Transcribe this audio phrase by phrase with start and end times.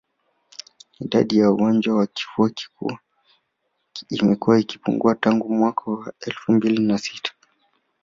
[0.99, 2.97] Idadi ya wagonjwa wa kifua kikuu
[4.09, 7.33] imekuwa ikipungua tangu mwaka elfu mbili na sita